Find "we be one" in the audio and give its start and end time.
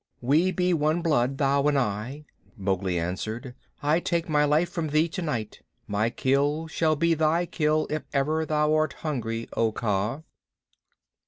0.19-1.03